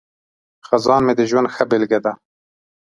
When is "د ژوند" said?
1.15-1.47